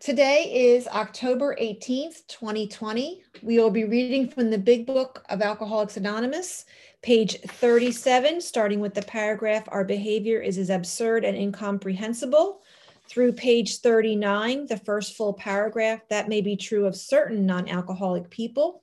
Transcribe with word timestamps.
Today 0.00 0.74
is 0.74 0.86
October 0.88 1.56
18th, 1.60 2.26
2020. 2.26 3.22
We 3.42 3.58
will 3.58 3.70
be 3.70 3.84
reading 3.84 4.28
from 4.28 4.50
the 4.50 4.58
Big 4.58 4.84
Book 4.84 5.24
of 5.30 5.40
Alcoholics 5.40 5.96
Anonymous, 5.96 6.66
page 7.02 7.40
37, 7.40 8.40
starting 8.40 8.80
with 8.80 8.92
the 8.92 9.02
paragraph 9.02 9.64
Our 9.68 9.84
behavior 9.84 10.40
is 10.40 10.58
as 10.58 10.68
absurd 10.68 11.24
and 11.24 11.36
incomprehensible, 11.36 12.62
through 13.08 13.32
page 13.32 13.78
39, 13.78 14.66
the 14.66 14.76
first 14.76 15.16
full 15.16 15.32
paragraph. 15.32 16.00
That 16.10 16.28
may 16.28 16.42
be 16.42 16.56
true 16.56 16.86
of 16.86 16.94
certain 16.94 17.46
non 17.46 17.68
alcoholic 17.68 18.28
people. 18.28 18.82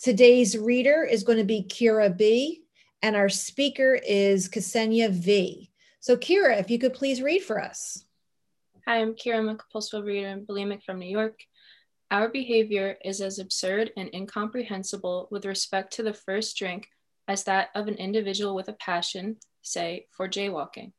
Today's 0.00 0.56
reader 0.56 1.02
is 1.02 1.24
going 1.24 1.38
to 1.38 1.44
be 1.44 1.64
Kira 1.64 2.16
B, 2.16 2.62
and 3.02 3.16
our 3.16 3.28
speaker 3.28 3.98
is 4.06 4.48
Ksenia 4.48 5.10
V. 5.10 5.70
So, 5.98 6.16
Kira, 6.16 6.60
if 6.60 6.70
you 6.70 6.78
could 6.78 6.94
please 6.94 7.20
read 7.20 7.42
for 7.42 7.60
us. 7.60 8.04
Hi, 8.84 9.00
I'm 9.00 9.14
Kira. 9.14 9.48
A 9.48 9.54
compulsive 9.54 10.04
reader 10.04 10.26
and 10.26 10.44
bulimic 10.44 10.82
from 10.82 10.98
New 10.98 11.08
York. 11.08 11.38
Our 12.10 12.28
behavior 12.28 12.96
is 13.04 13.20
as 13.20 13.38
absurd 13.38 13.92
and 13.96 14.10
incomprehensible 14.12 15.28
with 15.30 15.44
respect 15.44 15.92
to 15.92 16.02
the 16.02 16.12
first 16.12 16.56
drink 16.56 16.88
as 17.28 17.44
that 17.44 17.68
of 17.76 17.86
an 17.86 17.94
individual 17.94 18.56
with 18.56 18.66
a 18.66 18.72
passion, 18.72 19.36
say, 19.62 20.06
for 20.10 20.28
jaywalking. 20.28 20.90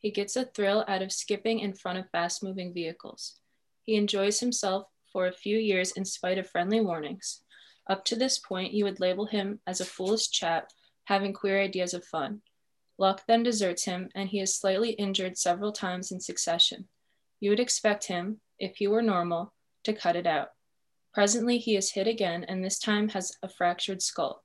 He 0.00 0.10
gets 0.10 0.34
a 0.34 0.46
thrill 0.46 0.84
out 0.88 1.00
of 1.00 1.12
skipping 1.12 1.60
in 1.60 1.74
front 1.74 2.00
of 2.00 2.10
fast 2.10 2.42
moving 2.42 2.74
vehicles. 2.74 3.38
He 3.84 3.94
enjoys 3.94 4.40
himself 4.40 4.88
for 5.12 5.28
a 5.28 5.32
few 5.32 5.58
years 5.58 5.92
in 5.92 6.04
spite 6.04 6.38
of 6.38 6.50
friendly 6.50 6.80
warnings. 6.80 7.42
Up 7.88 8.04
to 8.06 8.16
this 8.16 8.40
point, 8.40 8.72
you 8.72 8.82
would 8.82 8.98
label 8.98 9.26
him 9.26 9.60
as 9.64 9.80
a 9.80 9.84
foolish 9.84 10.28
chap 10.32 10.70
having 11.04 11.32
queer 11.32 11.60
ideas 11.60 11.94
of 11.94 12.04
fun. 12.04 12.42
Luck 12.98 13.22
then 13.28 13.44
deserts 13.44 13.84
him, 13.84 14.08
and 14.16 14.28
he 14.28 14.40
is 14.40 14.56
slightly 14.56 14.90
injured 14.90 15.38
several 15.38 15.70
times 15.70 16.10
in 16.10 16.18
succession. 16.18 16.88
You 17.40 17.50
would 17.50 17.60
expect 17.60 18.06
him, 18.06 18.40
if 18.58 18.76
he 18.76 18.88
were 18.88 19.02
normal, 19.02 19.52
to 19.84 19.92
cut 19.92 20.16
it 20.16 20.26
out. 20.26 20.48
Presently, 21.14 21.58
he 21.58 21.76
is 21.76 21.92
hit 21.92 22.06
again 22.06 22.44
and 22.44 22.64
this 22.64 22.78
time 22.78 23.08
has 23.10 23.32
a 23.42 23.48
fractured 23.48 24.02
skull. 24.02 24.44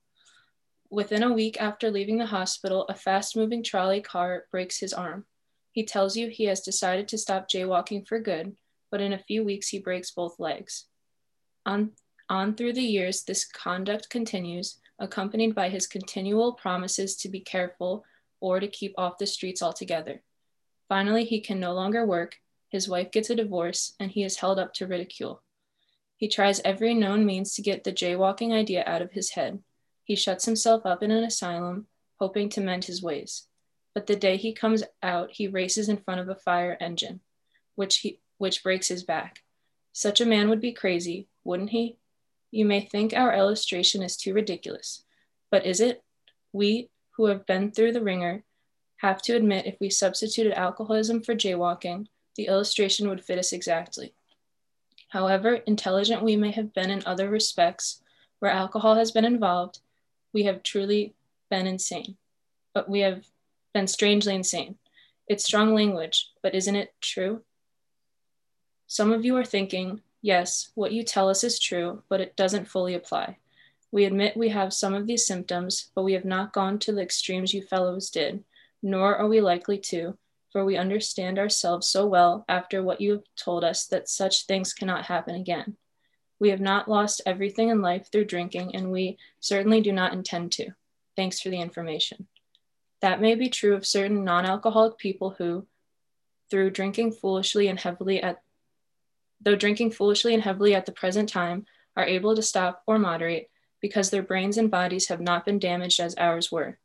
Within 0.90 1.24
a 1.24 1.34
week 1.34 1.60
after 1.60 1.90
leaving 1.90 2.18
the 2.18 2.28
hospital, 2.28 2.86
a 2.88 2.96
fast 2.96 3.36
moving 3.36 3.64
trolley 3.64 4.02
car 4.02 4.46
breaks 4.52 4.80
his 4.80 4.94
arm. 4.94 5.26
He 5.72 5.86
tells 5.86 6.16
you 6.16 6.30
he 6.30 6.46
has 6.46 6.62
decided 6.62 7.08
to 7.08 7.18
stop 7.18 7.50
jaywalking 7.50 8.08
for 8.08 8.20
good, 8.20 8.56
but 8.92 9.02
in 9.02 9.12
a 9.12 9.24
few 9.24 9.44
weeks 9.44 9.70
he 9.70 9.80
breaks 9.80 10.12
both 10.12 10.40
legs. 10.40 10.86
On, 11.66 11.92
on 12.30 12.54
through 12.56 12.74
the 12.74 12.82
years, 12.82 13.24
this 13.24 13.44
conduct 13.44 14.10
continues, 14.12 14.80
accompanied 15.00 15.56
by 15.56 15.70
his 15.70 15.88
continual 15.88 16.54
promises 16.54 17.16
to 17.18 17.30
be 17.30 17.40
careful 17.40 18.06
or 18.40 18.60
to 18.60 18.68
keep 18.68 18.94
off 18.98 19.18
the 19.18 19.26
streets 19.26 19.64
altogether. 19.64 20.22
Finally, 20.90 21.26
he 21.26 21.42
can 21.42 21.60
no 21.60 21.74
longer 21.74 22.06
work 22.06 22.36
his 22.74 22.90
wife 22.90 23.12
gets 23.12 23.30
a 23.30 23.36
divorce, 23.36 23.94
and 24.00 24.10
he 24.10 24.24
is 24.24 24.38
held 24.38 24.58
up 24.58 24.74
to 24.74 24.88
ridicule. 24.88 25.44
He 26.18 26.28
tries 26.28 26.60
every 26.66 26.96
known 26.96 27.24
means 27.24 27.54
to 27.54 27.62
get 27.62 27.84
the 27.84 27.94
jaywalking 27.94 28.52
idea 28.52 28.84
out 28.88 29.04
of 29.04 29.12
his 29.12 29.30
head. 29.30 29.60
He 30.04 30.16
shuts 30.16 30.46
himself 30.46 30.84
up 30.84 31.04
in 31.04 31.12
an 31.12 31.24
asylum, 31.24 31.86
hoping 32.20 32.50
to 32.50 32.62
mend 32.62 32.86
his 32.86 33.04
ways. 33.04 33.46
But 33.94 34.08
the 34.08 34.16
day 34.16 34.38
he 34.38 34.54
comes 34.54 34.82
out, 35.04 35.30
he 35.34 35.48
races 35.48 35.88
in 35.88 35.98
front 35.98 36.20
of 36.20 36.30
a 36.30 36.36
fire 36.36 36.76
engine, 36.82 37.20
which, 37.76 37.98
he, 37.98 38.20
which 38.40 38.64
breaks 38.64 38.88
his 38.88 39.04
back. 39.04 39.42
Such 39.92 40.20
a 40.20 40.26
man 40.26 40.50
would 40.50 40.60
be 40.60 40.74
crazy, 40.74 41.28
wouldn't 41.44 41.70
he? 41.70 42.00
You 42.50 42.66
may 42.66 42.82
think 42.82 43.14
our 43.14 43.36
illustration 43.36 44.02
is 44.02 44.18
too 44.18 44.34
ridiculous, 44.34 45.04
but 45.52 45.68
is 45.68 45.80
it? 45.80 46.02
We, 46.54 46.90
who 47.18 47.28
have 47.28 47.46
been 47.46 47.72
through 47.72 47.92
the 47.92 48.02
wringer, 48.02 48.44
have 48.98 49.22
to 49.24 49.36
admit 49.36 49.68
if 49.68 49.76
we 49.80 49.92
substituted 49.92 50.54
alcoholism 50.54 51.22
for 51.22 51.36
jaywalking, 51.36 52.08
the 52.36 52.48
illustration 52.48 53.10
would 53.10 53.24
fit 53.24 53.40
us 53.40 53.54
exactly. 53.54 54.14
However 55.10 55.56
intelligent 55.68 56.24
we 56.24 56.36
may 56.36 56.52
have 56.52 56.74
been 56.74 56.90
in 56.90 57.04
other 57.06 57.30
respects, 57.30 58.02
where 58.40 58.52
alcohol 58.52 58.96
has 58.96 59.12
been 59.12 59.26
involved, 59.26 59.80
we 60.34 60.44
have 60.44 60.64
truly 60.64 61.14
been 61.50 61.68
insane. 61.68 62.18
But 62.74 62.90
we 62.90 63.02
have 63.02 63.28
been 63.74 63.88
strangely 63.88 64.34
insane. 64.34 64.76
It's 65.28 65.46
strong 65.46 65.74
language, 65.76 66.32
but 66.42 66.56
isn't 66.56 66.76
it 66.76 66.94
true? 67.00 67.44
Some 68.88 69.12
of 69.12 69.24
you 69.24 69.38
are 69.38 69.46
thinking, 69.46 70.02
yes, 70.22 70.72
what 70.76 70.92
you 70.92 71.04
tell 71.04 71.30
us 71.30 71.44
is 71.44 71.60
true, 71.60 72.04
but 72.10 72.20
it 72.20 72.36
doesn't 72.36 72.68
fully 72.68 72.96
apply. 72.96 73.38
We 73.92 74.06
admit 74.06 74.36
we 74.36 74.50
have 74.50 74.74
some 74.74 74.96
of 74.96 75.06
these 75.06 75.26
symptoms, 75.26 75.92
but 75.94 76.04
we 76.04 76.14
have 76.14 76.26
not 76.26 76.54
gone 76.54 76.80
to 76.80 76.92
the 76.92 77.02
extremes 77.02 77.54
you 77.54 77.62
fellows 77.62 78.10
did, 78.10 78.44
nor 78.82 79.16
are 79.16 79.28
we 79.28 79.40
likely 79.40 79.78
to, 79.78 80.18
for 80.54 80.64
we 80.64 80.78
understand 80.78 81.40
ourselves 81.40 81.88
so 81.88 82.06
well 82.06 82.46
after 82.48 82.82
what 82.82 83.02
you 83.02 83.12
have 83.12 83.24
told 83.36 83.64
us 83.64 83.88
that 83.88 84.08
such 84.08 84.46
things 84.46 84.72
cannot 84.72 85.06
happen 85.06 85.36
again. 85.36 85.76
We 86.40 86.50
have 86.50 86.62
not 86.62 86.88
lost 86.88 87.22
everything 87.26 87.70
in 87.70 87.82
life 87.82 88.10
through 88.12 88.26
drinking, 88.26 88.76
and 88.76 88.92
we 88.92 89.18
certainly 89.40 89.82
do 89.82 89.92
not 89.92 90.14
intend 90.14 90.52
to. 90.54 90.70
Thanks 91.16 91.42
for 91.42 91.50
the 91.50 91.60
information. 91.60 92.28
That 93.02 93.20
may 93.20 93.34
be 93.36 93.50
true 93.50 93.74
of 93.76 93.86
certain 93.86 94.24
non 94.24 94.46
alcoholic 94.46 94.98
people 94.98 95.32
who, 95.38 95.66
through 96.52 96.70
drinking 96.70 97.14
foolishly 97.14 97.68
and 97.68 97.80
heavily 97.80 98.22
at 98.22 98.42
though 99.42 99.56
drinking 99.56 99.92
foolishly 99.92 100.34
and 100.34 100.44
heavily 100.44 100.74
at 100.74 100.86
the 100.86 100.92
present 100.92 101.28
time, 101.28 101.66
are 101.98 102.06
able 102.06 102.36
to 102.36 102.42
stop 102.42 102.82
or 102.88 102.98
moderate 102.98 103.50
because 103.82 104.10
their 104.10 104.24
brains 104.24 104.58
and 104.58 104.72
bodies 104.72 105.10
have 105.10 105.20
not 105.20 105.46
been 105.46 105.60
damaged 105.60 106.00
as 106.00 106.16
ours 106.16 106.52
were. 106.52 106.80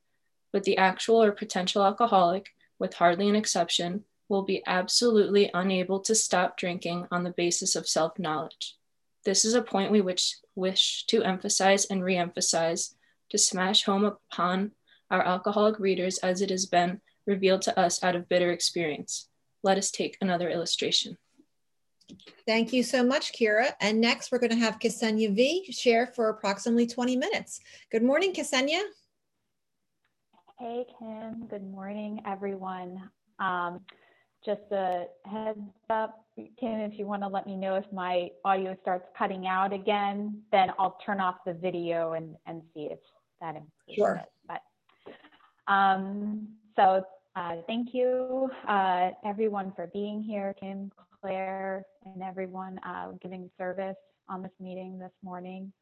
But 0.52 0.64
the 0.64 0.78
actual 0.78 1.22
or 1.22 1.30
potential 1.30 1.84
alcoholic, 1.84 2.46
with 2.78 2.94
hardly 2.94 3.28
an 3.28 3.36
exception, 3.36 4.04
will 4.28 4.42
be 4.42 4.62
absolutely 4.66 5.50
unable 5.54 6.00
to 6.00 6.14
stop 6.14 6.56
drinking 6.56 7.06
on 7.10 7.24
the 7.24 7.30
basis 7.30 7.74
of 7.74 7.88
self 7.88 8.18
knowledge. 8.18 8.76
This 9.24 9.44
is 9.44 9.54
a 9.54 9.62
point 9.62 9.90
we 9.90 10.00
wish, 10.00 10.36
wish 10.54 11.04
to 11.06 11.22
emphasize 11.22 11.86
and 11.86 12.04
re 12.04 12.16
emphasize 12.16 12.94
to 13.30 13.38
smash 13.38 13.84
home 13.84 14.04
upon 14.04 14.72
our 15.10 15.22
alcoholic 15.22 15.78
readers 15.78 16.18
as 16.18 16.40
it 16.40 16.50
has 16.50 16.66
been 16.66 17.00
revealed 17.26 17.62
to 17.62 17.78
us 17.78 18.02
out 18.02 18.16
of 18.16 18.28
bitter 18.28 18.50
experience. 18.50 19.28
Let 19.62 19.78
us 19.78 19.90
take 19.90 20.16
another 20.20 20.48
illustration. 20.48 21.18
Thank 22.46 22.72
you 22.72 22.82
so 22.82 23.04
much, 23.04 23.32
Kira. 23.32 23.72
And 23.80 24.00
next, 24.00 24.32
we're 24.32 24.38
going 24.38 24.50
to 24.50 24.56
have 24.56 24.78
Ksenia 24.78 25.34
V 25.34 25.70
share 25.72 26.06
for 26.06 26.30
approximately 26.30 26.86
20 26.86 27.16
minutes. 27.16 27.60
Good 27.92 28.02
morning, 28.02 28.32
Ksenia. 28.32 28.80
Hey, 30.60 30.84
Kim. 30.98 31.46
Good 31.46 31.70
morning, 31.70 32.20
everyone. 32.26 33.08
Um, 33.38 33.78
just 34.44 34.62
a 34.72 35.04
heads 35.24 35.60
up, 35.88 36.24
Kim, 36.36 36.80
if 36.80 36.98
you 36.98 37.06
want 37.06 37.22
to 37.22 37.28
let 37.28 37.46
me 37.46 37.54
know 37.54 37.76
if 37.76 37.84
my 37.92 38.30
audio 38.44 38.76
starts 38.82 39.06
cutting 39.16 39.46
out 39.46 39.72
again, 39.72 40.42
then 40.50 40.70
I'll 40.76 40.98
turn 41.06 41.20
off 41.20 41.36
the 41.46 41.54
video 41.54 42.14
and, 42.14 42.34
and 42.46 42.62
see 42.74 42.88
if 42.90 42.98
that 43.40 43.50
improves 43.50 43.94
sure. 43.94 44.16
it. 44.16 44.32
But, 44.48 45.72
um, 45.72 46.48
so 46.74 47.04
uh, 47.36 47.56
thank 47.68 47.94
you, 47.94 48.50
uh, 48.66 49.10
everyone, 49.24 49.72
for 49.76 49.86
being 49.92 50.24
here, 50.24 50.56
Kim, 50.58 50.90
Claire, 51.20 51.84
and 52.04 52.20
everyone 52.20 52.80
uh, 52.84 53.12
giving 53.22 53.48
service 53.56 53.94
on 54.28 54.42
this 54.42 54.50
meeting 54.58 54.98
this 54.98 55.12
morning. 55.22 55.72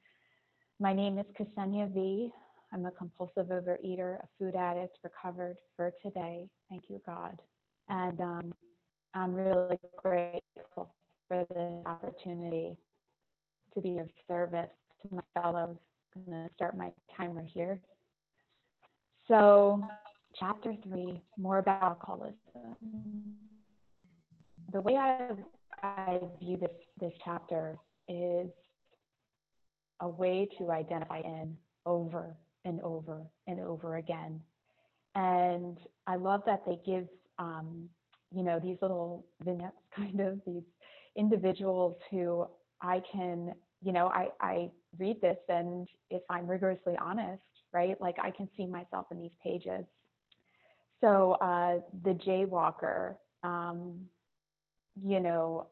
My 0.81 0.93
name 0.93 1.19
is 1.19 1.25
Ksenia 1.41 1.95
V. 1.95 2.31
I'm 2.73 2.85
a 2.87 2.91
compulsive 2.91 3.47
overeater, 3.47 4.19
a 4.19 4.29
food 4.39 4.55
addict, 4.55 4.99
recovered 5.05 5.57
for 5.77 5.93
today. 6.03 6.49
Thank 6.69 6.85
you, 6.89 7.01
God. 7.07 7.41
And 7.89 8.21
um, 8.21 8.55
I'm 9.15 9.35
really 9.35 9.79
grateful 9.97 10.95
for 11.29 11.47
the 11.49 11.83
opportunity 11.87 12.77
to 13.75 13.81
be 13.81 13.99
of 13.99 14.09
service 14.29 14.71
to 15.03 15.15
my 15.15 15.41
fellows. 15.41 15.77
I'm 16.15 16.25
going 16.25 16.49
to 16.49 16.55
start 16.55 16.77
my 16.77 16.91
timer 17.17 17.45
here. 17.45 17.81
So, 19.29 19.83
chapter 20.39 20.75
three 20.83 21.21
more 21.39 21.59
about 21.59 21.83
alcoholism. 21.83 22.37
The 24.73 24.81
way 24.81 24.97
I, 24.97 25.31
I 25.83 26.21
view 26.41 26.57
this, 26.57 26.71
this 27.01 27.13
chapter 27.25 27.77
is 28.09 28.49
a 30.01 30.09
way 30.09 30.49
to 30.59 30.71
identify 30.71 31.21
in 31.21 31.57
over 31.87 32.37
and 32.67 32.81
over 32.83 33.23
and 33.47 33.61
over 33.61 33.97
again. 33.97 34.41
And 35.15 35.79
I 36.07 36.17
love 36.17 36.43
that 36.45 36.63
they 36.67 36.79
give, 36.85 37.07
um, 37.39 37.89
you 38.31 38.43
know, 38.43 38.61
these 38.61 38.77
little 38.83 39.25
vignettes, 39.43 39.77
kind 39.97 40.21
of 40.21 40.41
these 40.47 40.65
individuals 41.17 41.97
who 42.11 42.47
I 42.83 43.01
can, 43.11 43.55
you 43.83 43.93
know, 43.93 44.09
I, 44.09 44.29
I 44.41 44.71
read 44.99 45.21
this 45.23 45.39
and 45.49 45.89
if 46.11 46.23
I'm 46.29 46.47
rigorously 46.47 46.97
honest, 47.01 47.41
right, 47.73 47.99
like 48.01 48.17
I 48.23 48.31
can 48.31 48.49
see 48.57 48.67
myself 48.67 49.07
in 49.11 49.19
these 49.19 49.33
pages. 49.43 49.85
So 51.01 51.33
uh, 51.41 51.79
the 52.05 52.15
jaywalker, 52.15 53.17
um, 53.43 54.01
you 55.03 55.21
know, 55.21 55.69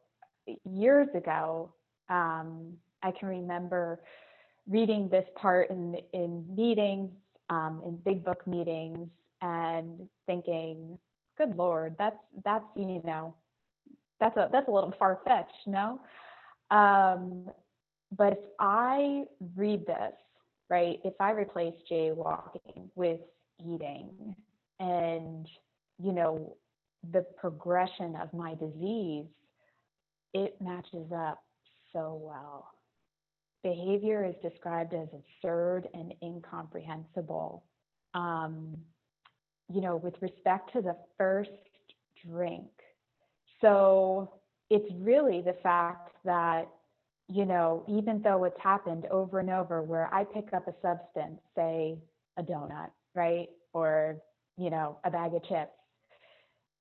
years 0.64 1.08
ago, 1.14 1.72
um, 2.08 2.74
I 3.02 3.10
can 3.18 3.28
remember 3.28 4.00
reading 4.68 5.08
this 5.08 5.26
part 5.36 5.70
in 5.70 5.96
in 6.12 6.44
meetings, 6.54 7.10
um, 7.50 7.82
in 7.86 7.96
big 7.98 8.24
book 8.24 8.46
meetings, 8.46 9.08
and 9.42 10.08
thinking, 10.26 10.98
"Good 11.38 11.56
Lord, 11.56 11.96
that's 11.98 12.16
that's 12.44 12.64
you 12.76 13.00
know, 13.04 13.34
that's 14.20 14.36
a 14.36 14.48
that's 14.52 14.68
a 14.68 14.70
little 14.70 14.94
far 14.98 15.20
fetched, 15.24 15.66
no?" 15.66 16.00
Um, 16.70 17.50
but 18.16 18.32
if 18.34 18.38
I 18.60 19.24
read 19.56 19.86
this, 19.86 20.14
right, 20.70 21.00
if 21.04 21.14
I 21.20 21.32
replace 21.32 21.74
jaywalking 21.90 22.88
with 22.94 23.20
eating 23.60 24.34
and, 24.80 25.48
you 26.02 26.12
know, 26.12 26.56
the 27.12 27.22
progression 27.36 28.16
of 28.16 28.32
my 28.32 28.54
disease, 28.54 29.26
it 30.32 30.56
matches 30.60 31.10
up 31.14 31.42
so 31.92 32.20
well. 32.22 32.73
Behavior 33.64 34.24
is 34.24 34.36
described 34.48 34.94
as 34.94 35.08
absurd 35.12 35.88
and 35.92 36.14
incomprehensible. 36.22 37.64
Um, 38.14 38.76
you 39.72 39.80
know, 39.80 39.96
with 39.96 40.14
respect 40.20 40.72
to 40.74 40.82
the 40.82 40.96
first 41.18 41.50
drink. 42.28 42.68
So 43.60 44.30
it's 44.70 44.88
really 45.00 45.40
the 45.40 45.56
fact 45.62 46.10
that, 46.24 46.68
you 47.28 47.46
know, 47.46 47.84
even 47.88 48.20
though 48.22 48.44
it's 48.44 48.60
happened 48.60 49.06
over 49.10 49.40
and 49.40 49.50
over 49.50 49.82
where 49.82 50.12
I 50.12 50.24
pick 50.24 50.52
up 50.52 50.68
a 50.68 50.74
substance, 50.82 51.40
say 51.56 51.96
a 52.36 52.42
donut, 52.42 52.90
right? 53.14 53.48
Or, 53.72 54.16
you 54.58 54.70
know, 54.70 54.98
a 55.04 55.10
bag 55.10 55.34
of 55.34 55.42
chips, 55.44 55.72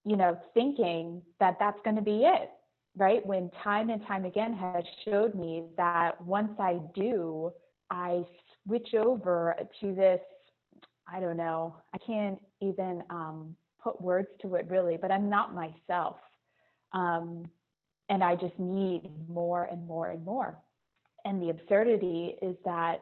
you 0.06 0.18
know, 0.18 0.38
thinking 0.54 1.22
that 1.40 1.58
that's 1.60 1.80
going 1.84 1.96
to 1.96 2.02
be 2.02 2.26
it, 2.26 2.50
right? 2.96 3.26
When 3.26 3.50
time 3.64 3.90
and 3.90 4.06
time 4.06 4.26
again 4.26 4.54
has 4.54 4.84
showed 5.06 5.36
me 5.36 5.64
that 5.78 6.22
once 6.22 6.52
I 6.60 6.80
do, 6.94 7.52
I 7.90 8.24
switch 8.66 8.94
over 8.94 9.56
to 9.82 9.96
this, 9.96 10.20
I 11.08 11.20
don't 11.20 11.38
know, 11.38 11.76
I 11.94 11.98
can't 11.98 12.40
even 12.62 13.04
um, 13.10 13.56
put 13.82 14.00
words 14.02 14.28
to 14.42 14.56
it 14.56 14.68
really, 14.70 14.98
but 15.02 15.12
I'm 15.12 15.30
not 15.30 15.54
myself. 15.54 16.18
Um, 16.94 17.46
and 18.10 18.24
I 18.24 18.36
just 18.36 18.58
need 18.60 19.10
more 19.28 19.66
and 19.66 19.86
more 19.88 20.10
and 20.10 20.24
more. 20.24 20.58
And 21.26 21.42
the 21.42 21.50
absurdity 21.50 22.36
is 22.42 22.56
that 22.66 23.02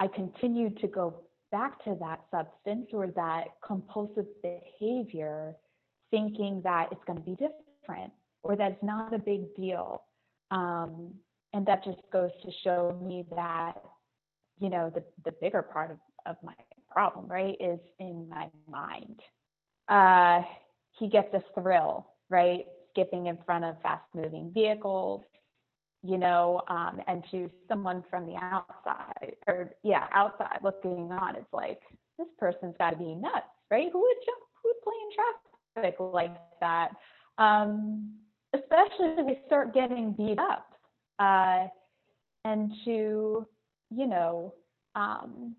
I 0.00 0.06
continue 0.08 0.70
to 0.70 0.86
go 0.86 1.22
back 1.52 1.82
to 1.84 1.96
that 2.00 2.20
substance 2.30 2.88
or 2.92 3.08
that 3.08 3.44
compulsive 3.66 4.26
behavior 4.42 5.54
thinking 6.10 6.60
that 6.64 6.88
it's 6.92 7.02
going 7.06 7.18
to 7.18 7.24
be 7.24 7.32
different 7.32 8.12
or 8.46 8.56
that 8.56 8.72
it's 8.72 8.82
not 8.82 9.12
a 9.12 9.18
big 9.18 9.54
deal. 9.54 10.02
Um, 10.50 11.12
and 11.52 11.66
that 11.66 11.84
just 11.84 11.98
goes 12.12 12.30
to 12.44 12.50
show 12.62 12.98
me 13.02 13.24
that, 13.34 13.74
you 14.58 14.68
know, 14.68 14.90
the, 14.94 15.02
the 15.24 15.32
bigger 15.40 15.62
part 15.62 15.90
of, 15.90 15.98
of 16.26 16.36
my 16.42 16.54
problem, 16.90 17.26
right, 17.28 17.56
is 17.60 17.80
in 17.98 18.28
my 18.28 18.48
mind. 18.68 19.20
Uh, 19.88 20.42
he 20.98 21.08
gets 21.08 21.32
a 21.34 21.42
thrill, 21.54 22.06
right, 22.30 22.64
skipping 22.90 23.26
in 23.26 23.38
front 23.44 23.64
of 23.64 23.80
fast 23.82 24.04
moving 24.14 24.50
vehicles, 24.54 25.22
you 26.02 26.18
know, 26.18 26.62
um, 26.68 27.00
and 27.06 27.24
to 27.30 27.50
someone 27.68 28.04
from 28.08 28.26
the 28.26 28.36
outside, 28.36 29.34
or 29.46 29.72
yeah, 29.82 30.06
outside 30.12 30.58
looking 30.62 31.10
on, 31.12 31.36
it's 31.36 31.52
like, 31.52 31.80
this 32.18 32.28
person's 32.38 32.74
got 32.78 32.90
to 32.90 32.96
be 32.96 33.14
nuts, 33.14 33.46
right? 33.70 33.88
Who 33.92 34.00
would 34.00 34.16
jump, 34.24 34.38
who 34.62 34.70
would 34.70 34.82
play 34.82 34.94
in 35.04 35.82
traffic 35.82 35.96
like 36.00 36.36
that? 36.60 36.90
Um, 37.38 38.14
especially 38.60 39.20
if 39.20 39.26
we 39.26 39.38
start 39.46 39.74
getting 39.74 40.12
beat 40.12 40.38
up. 40.38 40.68
Uh, 41.18 41.68
and 42.44 42.72
to, 42.84 43.46
you 43.90 44.06
know, 44.06 44.54
um, 44.94 45.54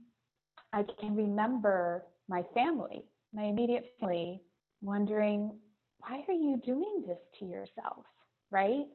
I 0.74 0.84
can 1.00 1.16
remember 1.16 2.04
my 2.28 2.44
family, 2.54 3.04
my 3.34 3.44
immediate 3.44 3.86
family, 4.00 4.42
wondering, 4.82 5.52
why 6.00 6.24
are 6.28 6.34
you 6.34 6.62
doing 6.66 7.04
this 7.08 7.18
to 7.40 7.46
yourself? 7.46 8.06
Right? 8.52 8.86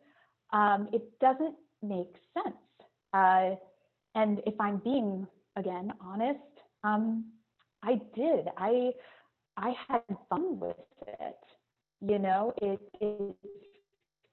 Um, 0.52 0.88
it 0.92 1.02
doesn't 1.20 1.56
make 1.82 2.14
sense. 2.34 2.56
Uh, 3.12 3.56
and 4.14 4.40
if 4.46 4.54
I'm 4.60 4.78
being 4.78 5.26
again 5.56 5.92
honest, 6.00 6.38
um, 6.84 7.24
I 7.82 8.00
did. 8.14 8.48
I 8.56 8.92
I 9.56 9.74
had 9.88 10.02
fun 10.28 10.58
with 10.58 10.76
it. 11.06 11.36
You 12.00 12.18
know, 12.18 12.52
it 12.60 12.80
is 13.00 13.34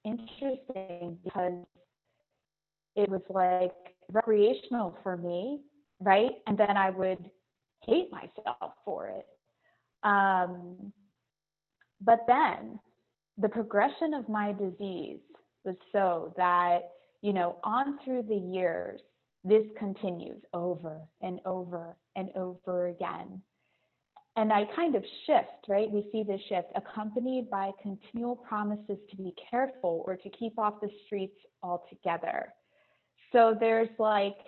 interesting 0.04 1.18
because 1.24 1.64
it 2.96 3.08
was 3.08 3.22
like 3.30 3.74
recreational 4.12 4.98
for 5.02 5.16
me, 5.16 5.60
right? 6.00 6.32
And 6.46 6.58
then 6.58 6.76
I 6.76 6.90
would 6.90 7.30
hate 7.86 8.10
myself 8.10 8.72
for 8.84 9.08
it. 9.08 9.26
Um, 10.02 10.92
but 12.00 12.20
then 12.26 12.78
the 13.38 13.48
progression 13.48 14.14
of 14.14 14.28
my 14.28 14.52
disease 14.52 15.20
was 15.64 15.76
so 15.92 16.32
that, 16.36 16.80
you 17.22 17.32
know, 17.32 17.56
on 17.64 17.98
through 18.04 18.22
the 18.22 18.34
years, 18.34 19.00
this 19.44 19.64
continues 19.78 20.40
over 20.52 21.00
and 21.22 21.40
over 21.46 21.96
and 22.16 22.30
over 22.34 22.88
again. 22.88 23.40
And 24.40 24.54
I 24.54 24.64
kind 24.74 24.94
of 24.94 25.04
shift, 25.26 25.68
right? 25.68 25.90
We 25.90 26.08
see 26.10 26.22
this 26.22 26.40
shift 26.48 26.68
accompanied 26.74 27.50
by 27.50 27.72
continual 27.82 28.36
promises 28.36 28.96
to 29.10 29.16
be 29.18 29.34
careful 29.50 30.02
or 30.06 30.16
to 30.16 30.30
keep 30.30 30.58
off 30.58 30.80
the 30.80 30.88
streets 31.04 31.36
altogether. 31.62 32.54
So 33.32 33.54
there's 33.60 33.90
like 33.98 34.38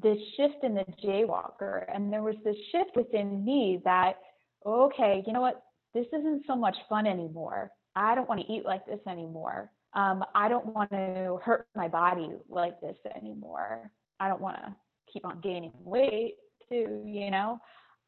this 0.00 0.18
shift 0.36 0.62
in 0.62 0.74
the 0.74 0.84
jaywalker, 1.04 1.84
and 1.92 2.12
there 2.12 2.22
was 2.22 2.36
this 2.44 2.54
shift 2.70 2.90
within 2.94 3.44
me 3.44 3.80
that, 3.84 4.18
okay, 4.64 5.24
you 5.26 5.32
know 5.32 5.40
what? 5.40 5.64
This 5.94 6.06
isn't 6.16 6.44
so 6.46 6.54
much 6.54 6.76
fun 6.88 7.04
anymore. 7.04 7.72
I 7.96 8.14
don't 8.14 8.28
want 8.28 8.40
to 8.40 8.52
eat 8.52 8.64
like 8.64 8.86
this 8.86 9.00
anymore. 9.08 9.68
Um, 9.94 10.24
I 10.36 10.48
don't 10.48 10.66
want 10.66 10.90
to 10.90 11.40
hurt 11.42 11.66
my 11.74 11.88
body 11.88 12.30
like 12.48 12.80
this 12.80 12.96
anymore. 13.16 13.90
I 14.20 14.28
don't 14.28 14.40
want 14.40 14.58
to 14.58 14.76
keep 15.12 15.26
on 15.26 15.40
gaining 15.40 15.72
weight 15.82 16.36
too, 16.68 17.02
you 17.04 17.32
know. 17.32 17.58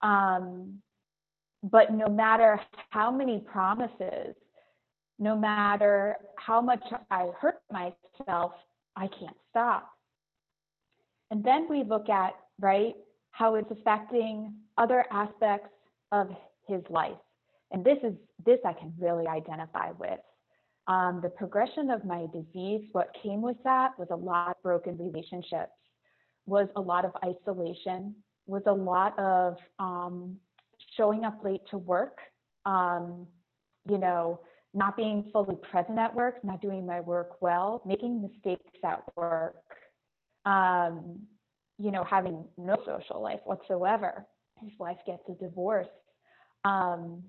Um, 0.03 0.83
but 1.71 1.93
no 1.93 2.09
matter 2.09 2.61
how 2.91 3.11
many 3.11 3.41
promises, 3.41 4.35
no 5.19 5.37
matter 5.37 6.17
how 6.37 6.61
much 6.61 6.83
I 7.11 7.31
hurt 7.41 7.61
myself, 7.73 8.53
I 8.95 9.09
can't 9.09 9.37
stop. 9.51 9.91
And 11.31 11.43
then 11.43 11.67
we 11.69 11.83
look 11.83 12.09
at, 12.09 12.35
right, 12.61 12.95
how 13.33 13.57
it's 13.57 13.71
affecting 13.71 14.55
other 14.79 15.05
aspects 15.11 15.71
of 16.13 16.29
his 16.69 16.83
life. 16.89 17.17
And 17.73 17.85
this 17.85 17.99
is 18.05 18.15
this 18.45 18.59
I 18.65 18.73
can 18.73 18.93
really 18.99 19.27
identify 19.27 19.91
with. 19.99 20.21
Um, 20.87 21.21
the 21.21 21.31
progression 21.31 21.91
of 21.91 22.05
my 22.05 22.27
disease, 22.33 22.83
what 22.93 23.11
came 23.23 23.43
with 23.43 23.57
that 23.65 23.99
was 23.99 24.09
a 24.13 24.17
lot 24.17 24.51
of 24.51 24.63
broken 24.63 24.97
relationships, 24.97 25.73
was 26.47 26.69
a 26.77 26.81
lot 26.81 27.05
of 27.05 27.11
isolation, 27.25 28.15
was 28.47 28.63
a 28.67 28.73
lot 28.73 29.19
of 29.19 29.57
um, 29.81 30.37
showing 30.97 31.25
up 31.25 31.43
late 31.45 31.63
to 31.71 31.79
work, 31.79 32.19
um, 32.65 33.27
you 33.89 33.99
know, 33.99 34.41
not 34.75 34.97
being 34.97 35.31
fully 35.33 35.57
present 35.71 35.99
at 35.99 36.15
work, 36.15 36.45
not 36.45 36.61
doing 36.61 36.87
my 36.87 37.01
work 37.01 37.41
well, 37.41 37.83
making 37.87 38.21
mistakes 38.21 38.71
at 38.85 39.03
work, 39.17 39.57
um, 40.45 41.19
you 41.79 41.91
know, 41.91 42.05
having 42.05 42.45
no 42.59 42.77
social 42.85 43.23
life 43.23 43.41
whatsoever. 43.45 44.27
His 44.63 44.73
wife 44.79 44.99
gets 45.07 45.23
a 45.29 45.33
divorce. 45.35 45.89
Um, 46.65 47.23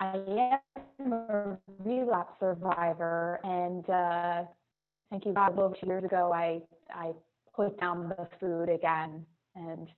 I 0.00 0.58
am 1.00 1.12
a 1.12 1.58
relapse 1.78 2.34
survivor, 2.40 3.40
and 3.44 3.88
uh, 3.88 4.42
thank 5.10 5.24
you 5.24 5.32
God, 5.32 5.58
over 5.58 5.74
two 5.80 5.86
years 5.86 6.04
ago, 6.04 6.32
I 6.32 6.60
I 6.90 7.12
put 7.54 7.78
down 7.80 8.08
the 8.08 8.28
food 8.40 8.68
again, 8.68 9.24
and 9.54 9.88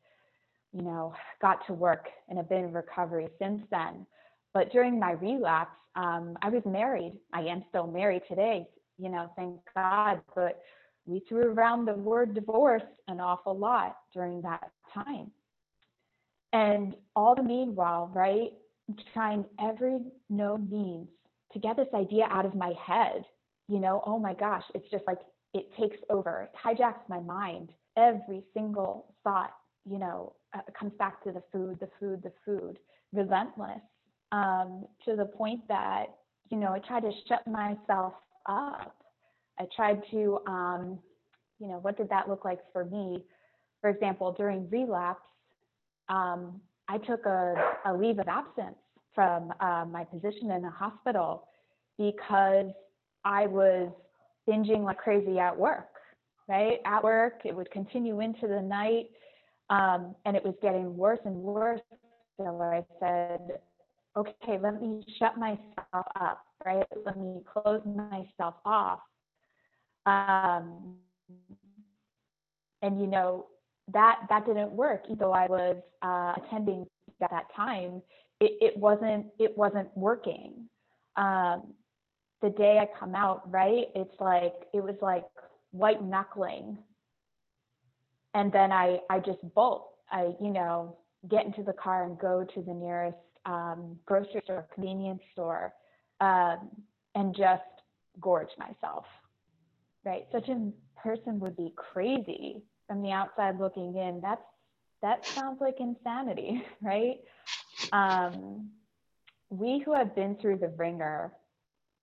you 0.76 0.82
know, 0.82 1.14
got 1.40 1.66
to 1.66 1.72
work 1.72 2.06
and 2.28 2.36
have 2.36 2.48
been 2.50 2.64
in 2.64 2.72
recovery 2.72 3.28
since 3.38 3.62
then. 3.70 4.06
But 4.52 4.70
during 4.72 5.00
my 5.00 5.12
relapse, 5.12 5.76
um, 5.94 6.36
I 6.42 6.50
was 6.50 6.62
married. 6.66 7.14
I 7.32 7.40
am 7.42 7.64
still 7.70 7.86
married 7.86 8.22
today, 8.28 8.66
you 8.98 9.08
know, 9.08 9.30
thank 9.36 9.58
God. 9.74 10.20
But 10.34 10.60
we 11.06 11.22
threw 11.28 11.52
around 11.52 11.86
the 11.86 11.94
word 11.94 12.34
divorce 12.34 12.82
an 13.08 13.20
awful 13.20 13.56
lot 13.56 13.96
during 14.12 14.42
that 14.42 14.70
time. 14.92 15.30
And 16.52 16.94
all 17.14 17.34
the 17.34 17.42
meanwhile, 17.42 18.10
right, 18.14 18.50
trying 19.14 19.46
every 19.58 20.00
no 20.28 20.58
means 20.58 21.08
to 21.52 21.58
get 21.58 21.76
this 21.76 21.88
idea 21.94 22.26
out 22.30 22.44
of 22.44 22.54
my 22.54 22.74
head. 22.86 23.24
You 23.68 23.80
know, 23.80 24.02
oh 24.04 24.18
my 24.18 24.34
gosh, 24.34 24.64
it's 24.74 24.90
just 24.90 25.04
like 25.06 25.18
it 25.54 25.70
takes 25.78 25.96
over, 26.10 26.50
it 26.52 26.58
hijacks 26.62 27.08
my 27.08 27.20
mind. 27.20 27.70
Every 27.96 28.42
single 28.52 29.14
thought, 29.24 29.52
you 29.88 29.98
know, 29.98 30.32
uh, 30.54 30.60
comes 30.78 30.92
back 30.98 31.22
to 31.24 31.32
the 31.32 31.42
food, 31.52 31.78
the 31.80 31.88
food, 32.00 32.22
the 32.22 32.32
food, 32.44 32.78
relentless 33.12 33.80
um, 34.32 34.84
to 35.04 35.16
the 35.16 35.26
point 35.26 35.60
that, 35.68 36.06
you 36.50 36.56
know, 36.56 36.72
I 36.72 36.78
tried 36.80 37.00
to 37.00 37.12
shut 37.28 37.46
myself 37.46 38.14
up. 38.48 38.96
I 39.58 39.64
tried 39.74 40.02
to, 40.10 40.38
um, 40.46 40.98
you 41.58 41.68
know, 41.68 41.78
what 41.80 41.96
did 41.96 42.08
that 42.10 42.28
look 42.28 42.44
like 42.44 42.60
for 42.72 42.84
me? 42.84 43.24
For 43.80 43.90
example, 43.90 44.34
during 44.36 44.68
relapse, 44.70 45.22
um, 46.08 46.60
I 46.88 46.98
took 46.98 47.26
a, 47.26 47.54
a, 47.86 47.94
leave 47.94 48.18
of 48.18 48.28
absence 48.28 48.76
from 49.14 49.52
uh, 49.60 49.84
my 49.90 50.04
position 50.04 50.50
in 50.50 50.62
the 50.62 50.70
hospital 50.70 51.48
because 51.98 52.66
I 53.24 53.46
was 53.46 53.90
binging 54.48 54.84
like 54.84 54.98
crazy 54.98 55.38
at 55.38 55.56
work. 55.56 55.88
right? 56.48 56.78
At 56.84 57.02
work, 57.02 57.40
it 57.44 57.54
would 57.56 57.70
continue 57.70 58.20
into 58.20 58.46
the 58.46 58.60
night, 58.60 59.06
um, 59.70 60.14
and 60.24 60.36
it 60.36 60.44
was 60.44 60.54
getting 60.62 60.96
worse 60.96 61.20
and 61.24 61.34
worse. 61.36 61.80
So 62.38 62.60
I 62.60 62.84
said, 63.00 63.40
okay, 64.16 64.58
let 64.60 64.80
me 64.80 65.04
shut 65.18 65.38
myself 65.38 66.06
up, 66.20 66.44
right? 66.64 66.86
Let 67.04 67.16
me 67.18 67.40
close 67.52 67.82
myself 67.84 68.54
off. 68.64 69.00
Um, 70.06 70.96
and 72.82 73.00
you 73.00 73.06
know 73.06 73.46
that 73.92 74.20
that 74.28 74.46
didn't 74.46 74.72
work. 74.72 75.02
Even 75.06 75.18
though 75.18 75.32
I 75.32 75.46
was 75.46 75.76
uh, 76.02 76.34
attending 76.36 76.86
at 77.20 77.30
that 77.30 77.44
time, 77.54 78.02
it, 78.40 78.52
it 78.60 78.76
wasn't 78.76 79.26
it 79.38 79.56
wasn't 79.56 79.88
working. 79.96 80.68
Um, 81.16 81.74
the 82.42 82.50
day 82.50 82.78
I 82.78 82.88
come 82.98 83.14
out, 83.14 83.50
right? 83.50 83.86
It's 83.94 84.14
like 84.20 84.54
it 84.74 84.82
was 84.82 84.96
like 85.00 85.24
white 85.70 86.02
knuckling. 86.02 86.78
And 88.36 88.52
then 88.52 88.70
I 88.70 88.98
I 89.08 89.18
just 89.18 89.38
bolt. 89.54 89.88
I 90.12 90.34
you 90.40 90.50
know 90.50 90.98
get 91.28 91.46
into 91.46 91.62
the 91.62 91.72
car 91.72 92.04
and 92.04 92.18
go 92.18 92.44
to 92.54 92.62
the 92.62 92.74
nearest 92.74 93.16
um, 93.46 93.98
grocery 94.04 94.42
store, 94.44 94.68
convenience 94.74 95.22
store, 95.32 95.72
um, 96.20 96.68
and 97.14 97.34
just 97.34 97.62
gorge 98.20 98.50
myself. 98.58 99.06
Right? 100.04 100.26
Such 100.30 100.48
a 100.50 100.70
person 101.02 101.40
would 101.40 101.56
be 101.56 101.72
crazy 101.76 102.62
from 102.86 103.02
the 103.02 103.10
outside 103.10 103.58
looking 103.58 103.96
in. 103.96 104.20
That's 104.22 104.42
that 105.00 105.24
sounds 105.24 105.60
like 105.62 105.76
insanity, 105.80 106.62
right? 106.82 107.20
Um, 107.90 108.68
we 109.48 109.82
who 109.84 109.94
have 109.94 110.14
been 110.14 110.36
through 110.36 110.58
the 110.58 110.68
wringer 110.68 111.32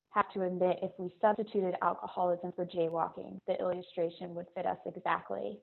have 0.10 0.32
to 0.34 0.42
admit 0.42 0.80
if 0.82 0.92
we 0.98 1.14
substituted 1.22 1.76
alcoholism 1.84 2.54
for 2.56 2.66
jaywalking, 2.66 3.40
the 3.48 3.60
illustration 3.60 4.34
would 4.34 4.48
fit 4.56 4.66
us 4.66 4.78
exactly. 4.86 5.60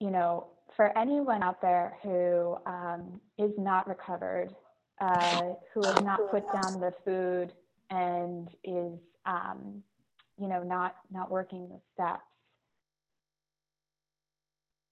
You 0.00 0.10
know, 0.10 0.48
for 0.76 0.96
anyone 0.98 1.42
out 1.42 1.60
there 1.60 1.98
who 2.02 2.56
um, 2.66 3.20
is 3.38 3.52
not 3.58 3.86
recovered, 3.86 4.54
uh, 5.00 5.42
who 5.74 5.84
has 5.84 6.00
not 6.02 6.30
put 6.30 6.44
down 6.52 6.80
the 6.80 6.92
food 7.04 7.52
and 7.90 8.48
is, 8.64 8.98
um, 9.26 9.82
you 10.38 10.48
know, 10.48 10.62
not 10.62 10.96
not 11.10 11.30
working 11.30 11.68
the 11.68 11.80
steps, 11.92 12.22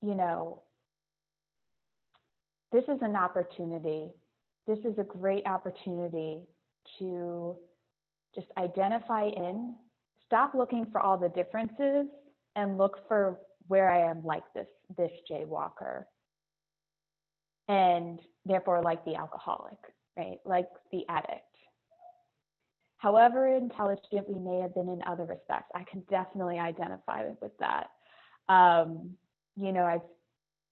you 0.02 0.14
know, 0.14 0.62
this 2.72 2.84
is 2.84 2.98
an 3.00 3.16
opportunity. 3.16 4.10
This 4.66 4.78
is 4.80 4.98
a 4.98 5.04
great 5.04 5.46
opportunity 5.46 6.42
to 6.98 7.56
just 8.34 8.48
identify 8.58 9.24
in, 9.28 9.74
stop 10.26 10.54
looking 10.54 10.86
for 10.92 11.00
all 11.00 11.16
the 11.16 11.30
differences 11.30 12.06
and 12.56 12.76
look 12.76 12.98
for 13.08 13.38
where 13.68 13.90
I 13.90 14.10
am 14.10 14.25
like 14.25 14.42
this 14.54 14.66
this 14.96 15.12
jaywalker. 15.30 16.04
And 17.68 18.18
therefore 18.46 18.82
like 18.82 19.04
the 19.04 19.14
alcoholic, 19.14 19.78
right? 20.16 20.38
Like 20.44 20.68
the 20.90 21.04
addict. 21.08 21.42
However 22.96 23.46
intelligent 23.46 24.28
we 24.28 24.38
may 24.40 24.60
have 24.60 24.75
been 24.75 24.88
in 24.88 25.00
other 25.06 25.25
respects, 25.25 25.70
I 25.75 25.84
can 25.84 26.02
definitely 26.10 26.58
identify 26.58 27.25
with 27.40 27.52
that. 27.60 27.90
Um, 28.48 29.10
you 29.56 29.72
know, 29.72 29.84
I've 29.84 30.00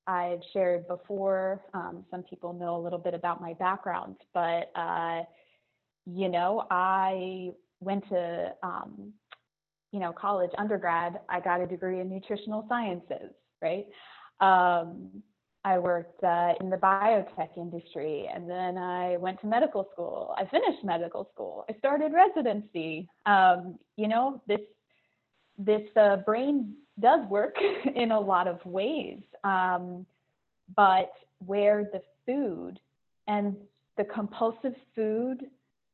I've 0.09 0.41
shared 0.53 0.89
before. 0.89 1.61
Um, 1.75 2.05
some 2.11 2.23
people 2.23 2.53
know 2.53 2.77
a 2.77 2.83
little 2.83 2.99
bit 2.99 3.15
about 3.15 3.41
my 3.41 3.55
background, 3.55 4.17
but 4.33 4.71
uh, 4.75 5.23
you 6.07 6.29
know, 6.29 6.65
I 6.71 7.51
went 7.81 8.09
to, 8.09 8.55
um, 8.63 9.13
you 9.97 10.03
know, 10.03 10.13
college, 10.13 10.51
undergrad, 10.59 11.21
I 11.31 11.41
got 11.41 11.63
a 11.63 11.67
degree 11.67 12.01
in 12.01 12.11
nutritional 12.11 12.67
sciences, 12.69 13.31
right? 13.63 13.87
Um, 14.41 15.23
I 15.65 15.79
worked 15.79 16.23
uh, 16.23 16.53
in 16.61 16.69
the 16.69 16.77
biotech 16.77 17.57
industry 17.57 18.29
and 18.33 18.49
then 18.49 18.77
I 18.77 19.17
went 19.17 19.41
to 19.41 19.47
medical 19.47 19.89
school. 19.95 20.35
I 20.37 20.45
finished 20.45 20.85
medical 20.85 21.31
school. 21.33 21.65
I 21.71 21.79
started 21.79 22.13
residency. 22.13 23.09
Um, 23.25 23.79
you 23.97 24.07
know, 24.07 24.43
this 24.47 24.61
this 25.57 25.89
uh, 25.97 26.17
brain 26.17 26.75
does 27.01 27.27
work 27.31 27.57
in 27.95 28.11
a 28.11 28.21
lot 28.21 28.47
of 28.47 28.59
ways, 28.67 29.23
um, 29.45 30.05
but 30.77 31.11
where 31.39 31.89
the 31.91 32.03
food 32.27 32.79
and 33.29 33.57
the 33.97 34.05
compulsive 34.05 34.75
food 34.95 35.47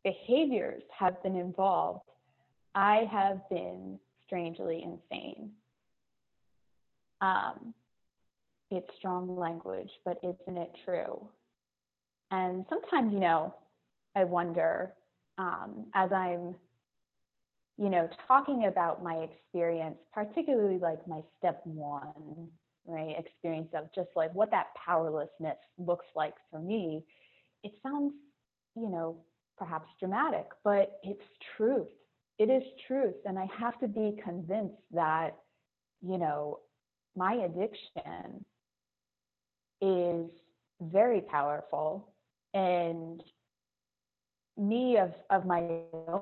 behaviors 0.02 0.82
have 0.98 1.22
been 1.22 1.36
involved, 1.36 2.11
I 2.74 3.08
have 3.10 3.48
been 3.50 3.98
strangely 4.26 4.82
insane. 4.82 5.50
Um, 7.20 7.74
it's 8.70 8.88
strong 8.98 9.36
language, 9.36 9.90
but 10.04 10.18
isn't 10.22 10.56
it 10.56 10.70
true? 10.84 11.28
And 12.30 12.64
sometimes, 12.70 13.12
you 13.12 13.20
know, 13.20 13.54
I 14.16 14.24
wonder 14.24 14.94
um, 15.38 15.86
as 15.94 16.10
I'm, 16.12 16.54
you 17.78 17.90
know, 17.90 18.08
talking 18.26 18.66
about 18.66 19.02
my 19.02 19.16
experience, 19.16 19.96
particularly 20.12 20.78
like 20.78 21.06
my 21.06 21.20
step 21.38 21.60
one, 21.64 22.48
right, 22.86 23.14
experience 23.18 23.68
of 23.74 23.88
just 23.94 24.08
like 24.16 24.34
what 24.34 24.50
that 24.50 24.68
powerlessness 24.74 25.56
looks 25.78 26.06
like 26.16 26.34
for 26.50 26.60
me, 26.60 27.04
it 27.62 27.72
sounds, 27.82 28.12
you 28.74 28.88
know, 28.88 29.16
perhaps 29.58 29.88
dramatic, 30.00 30.46
but 30.64 30.98
it's 31.02 31.22
truth. 31.56 31.88
It 32.42 32.50
is 32.50 32.64
truth. 32.88 33.14
And 33.24 33.38
I 33.38 33.46
have 33.56 33.78
to 33.78 33.86
be 33.86 34.18
convinced 34.24 34.82
that, 34.90 35.36
you 36.04 36.18
know, 36.18 36.58
my 37.14 37.34
addiction 37.34 38.44
is 39.80 40.26
very 40.80 41.20
powerful 41.20 42.12
and 42.52 43.22
me 44.58 44.98
of, 44.98 45.12
of 45.30 45.46
my 45.46 45.60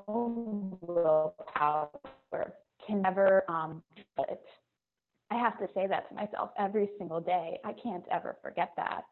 own 0.07 0.77
willpower 0.81 1.89
can 2.85 3.01
never 3.01 3.43
um 3.49 3.81
it. 4.19 4.43
I 5.31 5.35
have 5.39 5.57
to 5.57 5.67
say 5.73 5.87
that 5.87 6.07
to 6.09 6.13
myself 6.13 6.51
every 6.59 6.91
single 6.99 7.19
day. 7.19 7.57
I 7.65 7.73
can't 7.73 8.05
ever 8.11 8.37
forget 8.43 8.73
that. 8.77 9.05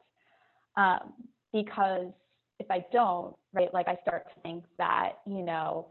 Um, 0.78 1.14
because 1.54 2.12
if 2.60 2.70
I 2.70 2.86
don't, 2.94 3.36
right, 3.52 3.74
like 3.74 3.88
I 3.88 3.98
start 4.04 4.28
to 4.36 4.42
think 4.42 4.66
that, 4.78 5.14
you 5.26 5.42
know, 5.42 5.88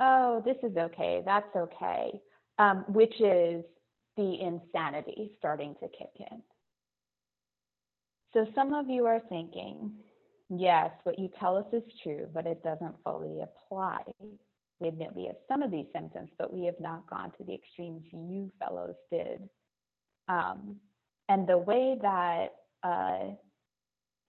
oh, 0.00 0.42
this 0.44 0.56
is 0.62 0.76
okay, 0.76 1.22
that's 1.24 1.54
okay, 1.54 2.20
um, 2.58 2.84
which 2.88 3.14
is 3.20 3.64
the 4.16 4.40
insanity 4.40 5.32
starting 5.38 5.74
to 5.80 5.88
kick 5.88 6.10
in. 6.18 6.42
So 8.32 8.46
some 8.54 8.74
of 8.74 8.88
you 8.88 9.06
are 9.06 9.20
thinking, 9.28 9.92
yes, 10.48 10.90
what 11.02 11.18
you 11.18 11.28
tell 11.38 11.56
us 11.56 11.66
is 11.72 11.82
true, 12.02 12.26
but 12.32 12.46
it 12.46 12.62
doesn't 12.62 12.94
fully 13.04 13.40
apply. 13.40 14.02
We 14.80 14.88
admit 14.88 15.14
we 15.14 15.26
have 15.26 15.36
some 15.48 15.62
of 15.62 15.70
these 15.70 15.86
symptoms, 15.94 16.30
but 16.38 16.52
we 16.52 16.64
have 16.64 16.80
not 16.80 17.08
gone 17.10 17.32
to 17.38 17.44
the 17.44 17.54
extremes 17.54 18.02
you 18.12 18.50
fellows 18.58 18.94
did. 19.10 19.48
Um, 20.28 20.76
and 21.28 21.46
the 21.46 21.58
way 21.58 21.96
that, 22.00 22.48
uh, 22.82 23.34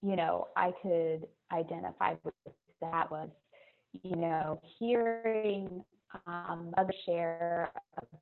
you 0.01 0.16
know, 0.16 0.48
I 0.58 0.74
could 0.82 1.28
identify 1.51 2.16
with 2.24 2.34
that 2.82 3.10
was, 3.12 3.30
you 4.03 4.15
know, 4.15 4.62
hearing 4.79 5.83
um, 6.27 6.74
others 6.77 6.95
share 7.05 7.71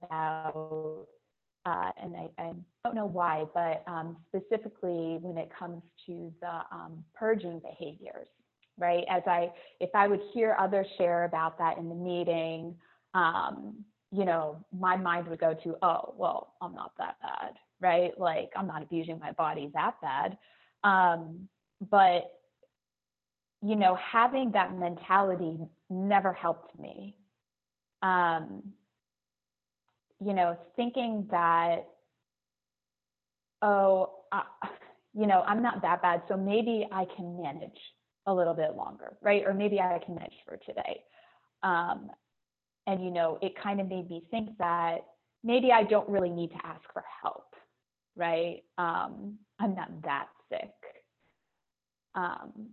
about, 0.03 1.05
uh, 1.65 1.91
and 2.01 2.15
I, 2.15 2.41
I, 2.41 2.53
don't 2.83 2.95
know 2.95 3.05
why, 3.05 3.45
but 3.53 3.83
um, 3.88 4.17
specifically 4.27 5.17
when 5.21 5.38
it 5.38 5.49
comes 5.57 5.81
to 6.05 6.31
the 6.41 6.61
um, 6.71 7.03
purging 7.13 7.59
behaviors, 7.59 8.27
right? 8.77 9.03
As 9.09 9.23
I, 9.27 9.51
if 9.79 9.89
I 9.93 10.07
would 10.07 10.21
hear 10.33 10.55
others 10.59 10.88
share 10.97 11.25
about 11.25 11.57
that 11.57 11.77
in 11.77 11.89
the 11.89 11.95
meeting, 11.95 12.75
um, 13.13 13.83
you 14.11 14.25
know, 14.25 14.57
my 14.77 14.95
mind 14.95 15.27
would 15.27 15.39
go 15.39 15.53
to, 15.63 15.75
oh, 15.81 16.13
well, 16.17 16.53
I'm 16.61 16.73
not 16.73 16.93
that 16.97 17.17
bad, 17.21 17.53
right? 17.79 18.17
Like 18.19 18.51
I'm 18.55 18.67
not 18.67 18.81
abusing 18.81 19.19
my 19.19 19.33
body 19.33 19.69
that 19.73 19.95
bad. 20.01 20.38
Um, 20.83 21.47
but 21.89 22.38
you 23.62 23.75
know, 23.75 23.96
having 23.96 24.51
that 24.51 24.78
mentality 24.78 25.58
never 25.89 26.34
helped 26.34 26.78
me. 26.80 27.16
Um, 28.01 28.63
you 30.22 30.34
know, 30.34 30.58
thinking 30.75 31.28
that, 31.32 31.88
oh, 33.62 34.12
uh, 34.32 34.44
you 35.13 35.28
know, 35.28 35.44
I'm 35.46 35.62
not 35.62 35.82
that 35.82 36.01
bad, 36.01 36.22
so 36.28 36.38
maybe 36.38 36.88
I 36.92 37.06
can 37.16 37.42
manage 37.42 37.80
a 38.25 38.34
little 38.34 38.54
bit 38.54 38.75
longer, 38.75 39.18
right? 39.22 39.44
Or 39.46 39.54
maybe 39.54 39.80
I 39.80 40.00
can 40.06 40.16
manage 40.16 40.34
for 40.46 40.58
today. 40.58 41.01
Um, 41.63 42.10
and, 42.88 43.04
you 43.04 43.12
know, 43.12 43.38
it 43.42 43.54
kind 43.62 43.82
of 43.82 43.88
made 43.88 44.10
me 44.10 44.24
think 44.32 44.58
that 44.60 45.00
maybe 45.44 45.72
I 45.72 45.84
don't 45.84 46.08
really 46.10 46.30
need 46.30 46.51
to 46.51 46.66
ask 46.66 46.82
for 46.94 47.04
help, 47.22 47.54
right? 48.16 48.63
Um, 48.78 49.38
I'm 49.60 49.75
not 49.75 50.01
that 50.04 50.28
sick. 50.50 50.74
Um, 52.16 52.70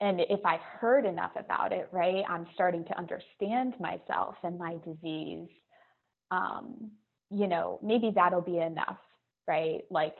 and 0.00 0.20
if 0.20 0.40
I 0.44 0.58
heard 0.80 1.06
enough 1.06 1.32
about 1.36 1.72
it, 1.72 1.88
right, 1.92 2.24
I'm 2.28 2.46
starting 2.54 2.84
to 2.86 2.98
understand 2.98 3.74
myself 3.80 4.36
and 4.44 4.58
my 4.58 4.76
disease. 4.84 5.48
um, 6.30 6.92
you 7.30 7.48
know, 7.48 7.80
maybe 7.82 8.12
that'll 8.14 8.42
be 8.42 8.58
enough, 8.58 8.98
right? 9.48 9.82
Like, 9.90 10.16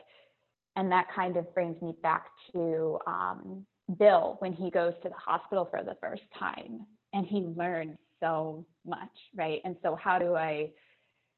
and 0.75 0.91
that 0.91 1.07
kind 1.15 1.37
of 1.37 1.53
brings 1.53 1.81
me 1.81 1.95
back 2.03 2.27
to 2.53 2.99
um, 3.07 3.65
Bill 3.99 4.37
when 4.39 4.53
he 4.53 4.71
goes 4.71 4.93
to 5.03 5.09
the 5.09 5.15
hospital 5.15 5.67
for 5.71 5.83
the 5.83 5.97
first 6.01 6.23
time 6.39 6.85
and 7.13 7.25
he 7.27 7.41
learns 7.41 7.97
so 8.21 8.65
much, 8.85 9.09
right? 9.35 9.61
And 9.65 9.75
so 9.83 9.97
how 10.01 10.19
do 10.19 10.35
I 10.35 10.71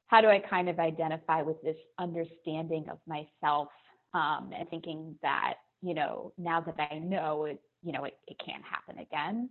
how 0.08 0.22
do 0.22 0.28
I 0.30 0.40
kind 0.40 0.70
of 0.70 0.80
identify 0.80 1.42
with 1.42 1.62
this 1.64 1.78
understanding 2.00 2.86
of 2.92 3.00
myself 3.08 3.70
um, 4.14 4.52
and 4.58 4.70
thinking 4.70 5.16
that 5.24 5.56
you 5.82 5.94
know 5.96 6.34
now 6.38 6.62
that 6.62 6.76
I 6.92 7.00
know 7.00 7.46
it, 7.46 7.62
you 7.84 7.92
know 7.92 8.04
it, 8.06 8.18
it 8.28 8.38
can't 8.46 8.64
happen 8.64 9.00
again. 9.00 9.50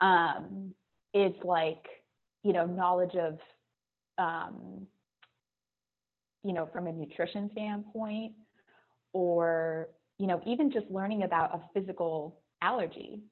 Um, 0.00 0.74
it's 1.12 1.42
like 1.44 1.84
you 2.42 2.52
know 2.52 2.66
knowledge 2.66 3.14
of 3.16 3.38
um, 4.18 4.86
you 6.42 6.52
know 6.52 6.68
from 6.72 6.86
a 6.86 6.92
nutrition 6.92 7.50
standpoint 7.52 8.32
or 9.12 9.88
you 10.18 10.26
know 10.26 10.40
even 10.46 10.70
just 10.70 10.86
learning 10.90 11.22
about 11.22 11.54
a 11.54 11.60
physical 11.72 12.40
allergy 12.62 13.22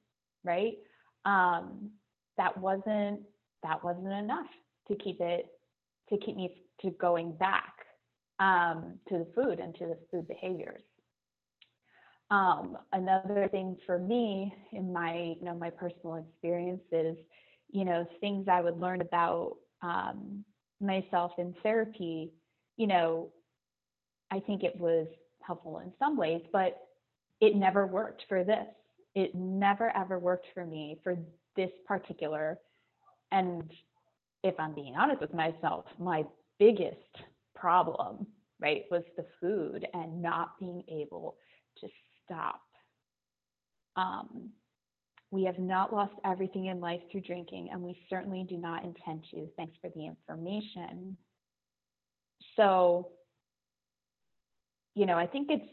right 0.43 0.77
um, 1.25 1.89
that 2.37 2.57
wasn't 2.57 3.21
that 3.61 3.83
wasn't 3.83 4.11
enough 4.11 4.47
to 4.87 4.95
keep 4.95 5.21
it 5.21 5.45
to 6.09 6.17
keep 6.17 6.35
me 6.35 6.63
to 6.81 6.89
going 6.91 7.31
back 7.33 7.73
um, 8.39 8.95
to 9.07 9.19
the 9.19 9.27
food 9.35 9.59
and 9.59 9.75
to 9.75 9.85
the 9.85 9.97
food 10.11 10.27
behaviors 10.27 10.81
um, 12.33 12.77
another 12.93 13.47
thing 13.51 13.77
for 13.85 13.99
me 13.99 14.51
in 14.71 14.91
my 14.91 15.35
you 15.39 15.45
know 15.45 15.53
my 15.53 15.69
personal 15.69 16.15
experiences 16.15 17.15
you 17.71 17.85
know 17.85 18.07
things 18.21 18.47
i 18.49 18.59
would 18.59 18.79
learn 18.79 19.01
about 19.01 19.57
um, 19.83 20.43
myself 20.81 21.31
in 21.37 21.53
therapy 21.61 22.31
you 22.77 22.87
know 22.87 23.29
i 24.31 24.39
think 24.39 24.63
it 24.63 24.75
was 24.79 25.07
helpful 25.45 25.79
in 25.79 25.91
some 25.99 26.17
ways 26.17 26.41
but 26.51 26.81
it 27.41 27.57
never 27.57 27.85
worked 27.85 28.23
for 28.29 28.45
this. 28.45 28.65
It 29.15 29.35
never 29.35 29.95
ever 29.97 30.17
worked 30.17 30.47
for 30.53 30.65
me 30.65 30.97
for 31.03 31.17
this 31.55 31.69
particular 31.87 32.57
and 33.31 33.69
if 34.43 34.55
i'm 34.59 34.73
being 34.73 34.95
honest 34.95 35.21
with 35.21 35.33
myself 35.35 35.85
my 35.99 36.23
biggest 36.57 36.97
problem 37.55 38.25
right 38.59 38.85
was 38.89 39.03
the 39.17 39.25
food 39.39 39.85
and 39.93 40.19
not 40.21 40.57
being 40.59 40.83
able 40.89 41.35
to 41.79 41.87
stop 42.25 42.61
um, 43.95 44.49
we 45.31 45.43
have 45.43 45.59
not 45.59 45.93
lost 45.93 46.13
everything 46.25 46.65
in 46.65 46.79
life 46.79 47.01
through 47.11 47.21
drinking 47.21 47.69
and 47.71 47.81
we 47.81 47.97
certainly 48.09 48.45
do 48.47 48.57
not 48.57 48.83
intend 48.83 49.23
to 49.31 49.47
thanks 49.57 49.75
for 49.81 49.89
the 49.95 50.05
information 50.05 51.15
so 52.55 53.09
you 54.95 55.05
know 55.05 55.17
i 55.17 55.25
think 55.25 55.47
it's 55.49 55.67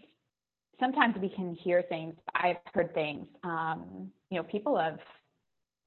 sometimes 0.80 1.14
we 1.20 1.28
can 1.28 1.54
hear 1.54 1.82
things. 1.88 2.14
I've 2.34 2.56
heard 2.74 2.92
things. 2.94 3.26
Um, 3.44 4.10
you 4.30 4.38
know, 4.38 4.42
people 4.44 4.76
have 4.78 4.98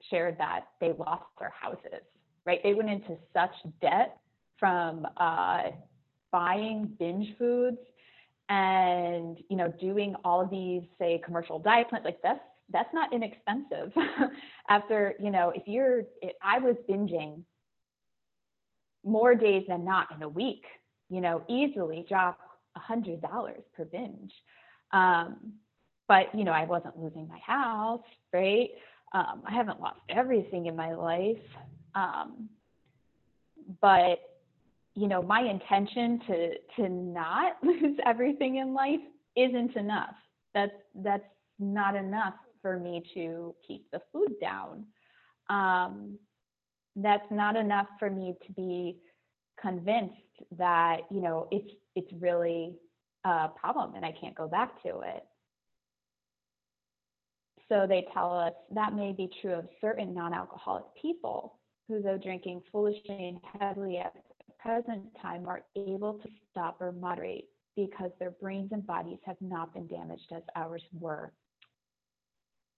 shared 0.10 0.38
that 0.38 0.68
they 0.80 0.94
lost 0.98 1.26
their 1.40 1.52
houses, 1.60 2.06
right? 2.46 2.60
They 2.64 2.76
went 2.76 2.90
into 2.90 3.18
such 3.34 3.52
debt 3.82 4.18
from 4.60 5.06
uh, 5.18 5.64
buying 6.32 6.96
binge 7.00 7.36
foods 7.38 7.80
and 8.50 9.38
you 9.50 9.56
know 9.56 9.74
doing 9.80 10.16
all 10.24 10.42
of 10.42 10.50
these 10.50 10.84
say 11.00 11.22
commercial 11.24 11.60
diet 11.60 11.90
plans 11.90 12.06
like 12.06 12.22
that's 12.22 12.42
that's 12.72 12.94
not 12.94 13.14
inexpensive 13.14 13.92
after 14.70 15.14
you 15.20 15.32
know 15.32 15.52
if 15.56 15.64
you're 15.66 16.04
i 16.42 16.60
was 16.60 16.76
binging 16.90 17.42
more 19.06 19.36
days 19.36 19.64
than 19.68 19.84
not 19.86 20.08
in 20.16 20.24
a 20.24 20.30
week 20.30 20.66
you 21.10 21.22
know 21.22 21.42
easily 21.48 22.06
drop 22.08 22.38
a 22.76 22.80
hundred 22.80 23.22
dollars 23.22 23.64
per 23.76 23.86
binge 23.86 24.32
um, 24.94 25.54
but 26.08 26.34
you 26.36 26.44
know, 26.44 26.52
I 26.52 26.66
wasn't 26.66 26.98
losing 27.00 27.28
my 27.28 27.40
house, 27.40 28.04
right? 28.32 28.70
Um, 29.14 29.44
I 29.46 29.54
haven't 29.54 29.82
lost 29.82 30.00
everything 30.10 30.68
in 30.68 30.76
my 30.76 30.94
life. 30.94 31.38
Um, 31.96 32.50
but 33.82 34.20
you 34.96 35.08
know, 35.08 35.22
my 35.22 35.42
intention 35.42 36.20
to 36.28 36.50
to 36.78 36.90
not 36.90 37.54
lose 37.64 37.98
everything 38.06 38.58
in 38.58 38.74
life 38.74 39.02
isn't 39.36 39.76
enough. 39.76 40.16
That's 40.54 40.72
that's 40.96 41.24
not 41.60 41.96
enough 41.96 42.36
for 42.62 42.80
me 42.80 43.04
to 43.14 43.56
keep 43.68 43.90
the 43.92 44.02
food 44.12 44.36
down. 44.40 44.86
Um, 45.50 46.18
that's 46.96 47.30
not 47.32 47.56
enough 47.56 47.88
for 48.00 48.10
me 48.10 48.36
to 48.46 48.54
be 48.54 48.98
convinced 49.60 50.16
that 50.58 51.02
you 51.10 51.22
know 51.22 51.48
it's 51.52 51.70
it's 51.96 52.12
really 52.20 52.76
a 53.26 53.48
problem 53.50 53.96
and 53.96 54.06
I 54.06 54.14
can't 54.20 54.36
go 54.36 54.48
back 54.48 54.82
to 54.84 55.00
it. 55.02 55.24
So 57.70 57.88
they 57.88 58.06
tell 58.14 58.38
us 58.38 58.54
that 58.76 58.94
may 58.94 59.14
be 59.14 59.30
true 59.42 59.54
of 59.54 59.68
certain 59.82 60.14
non 60.14 60.34
alcoholic 60.34 60.84
people 61.02 61.60
who, 61.88 62.02
though 62.02 62.18
drinking 62.18 62.62
foolishly 62.72 63.28
and 63.28 63.40
heavily 63.60 63.98
at 63.98 64.14
present 64.64 65.04
time, 65.22 65.48
are 65.48 65.64
able 65.76 66.14
to 66.14 66.30
stop 66.52 66.78
or 66.80 66.92
moderate 66.92 67.46
because 67.76 68.12
their 68.20 68.32
brains 68.32 68.70
and 68.72 68.86
bodies 68.86 69.20
have 69.26 69.38
not 69.42 69.74
been 69.74 69.88
damaged 69.88 70.32
as 70.36 70.44
ours 70.56 70.84
were. 71.00 71.34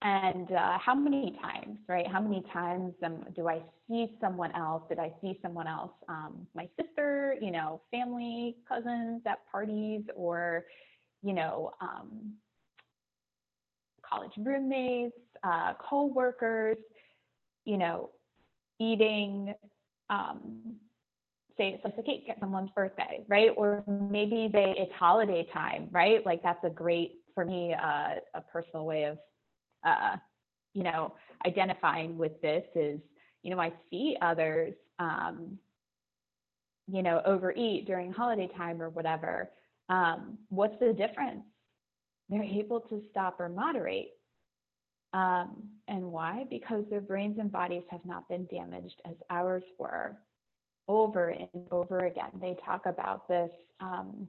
And 0.01 0.51
uh, 0.51 0.77
how 0.77 0.93
many 0.93 1.37
times, 1.41 1.79
right? 1.87 2.07
How 2.07 2.21
many 2.21 2.43
times 2.53 2.93
um, 3.03 3.25
do 3.35 3.47
I 3.47 3.61
see 3.89 4.11
someone 4.21 4.51
else? 4.55 4.83
Did 4.87 4.99
I 4.99 5.11
see 5.21 5.39
someone 5.41 5.67
else, 5.67 5.91
um, 6.07 6.45
my 6.53 6.67
sister, 6.79 7.35
you 7.41 7.51
know, 7.51 7.81
family, 7.91 8.55
cousins 8.67 9.21
at 9.25 9.39
parties, 9.51 10.03
or, 10.15 10.65
you 11.23 11.33
know, 11.33 11.71
um, 11.81 12.33
college 14.07 14.31
roommates, 14.37 15.17
uh, 15.43 15.73
co-workers, 15.79 16.77
you 17.65 17.77
know, 17.77 18.11
eating, 18.79 19.53
um, 20.09 20.75
say 21.57 21.69
it's 21.69 21.83
like 21.83 21.95
a 21.97 22.03
cake 22.03 22.25
at 22.29 22.39
someone's 22.39 22.69
birthday, 22.75 23.23
right? 23.27 23.51
Or 23.55 23.83
maybe 23.87 24.49
they 24.51 24.75
it's 24.77 24.91
holiday 24.93 25.47
time, 25.53 25.89
right? 25.91 26.25
Like 26.25 26.43
that's 26.43 26.63
a 26.63 26.69
great 26.69 27.19
for 27.33 27.45
me 27.45 27.73
uh, 27.73 28.15
a 28.33 28.41
personal 28.51 28.85
way 28.85 29.03
of 29.05 29.17
uh, 29.85 30.17
you 30.75 30.83
know, 30.83 31.13
identifying 31.47 32.17
with 32.17 32.39
this 32.41 32.63
is, 32.75 32.99
you 33.41 33.49
know, 33.49 33.59
I 33.59 33.71
see 33.89 34.17
others, 34.21 34.73
um, 34.99 35.57
you 36.87 37.01
know, 37.01 37.21
overeat 37.25 37.87
during 37.87 38.11
holiday 38.11 38.49
time 38.57 38.81
or 38.81 38.89
whatever. 38.89 39.49
Um, 39.89 40.37
what's 40.49 40.77
the 40.79 40.93
difference? 40.93 41.43
They're 42.29 42.43
able 42.43 42.81
to 42.81 43.01
stop 43.09 43.39
or 43.39 43.49
moderate. 43.49 44.09
Um, 45.13 45.63
and 45.87 46.11
why? 46.11 46.45
Because 46.49 46.83
their 46.89 47.01
brains 47.01 47.37
and 47.39 47.51
bodies 47.51 47.83
have 47.89 48.05
not 48.05 48.27
been 48.27 48.47
damaged 48.51 49.01
as 49.05 49.15
ours 49.29 49.63
were 49.79 50.17
over 50.87 51.29
and 51.29 51.49
over 51.71 52.05
again. 52.05 52.31
They 52.39 52.55
talk 52.65 52.85
about 52.85 53.27
this, 53.27 53.49
um, 53.79 54.27